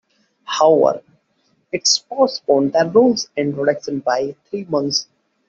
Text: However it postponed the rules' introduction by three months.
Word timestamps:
However 0.45 1.03
it 1.71 1.87
postponed 2.09 2.73
the 2.73 2.91
rules' 2.91 3.29
introduction 3.37 3.99
by 3.99 4.35
three 4.49 4.63
months. 4.65 5.07